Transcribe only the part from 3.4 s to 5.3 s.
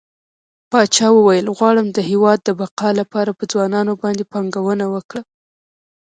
ځوانانو باندې پانګونه وکړه.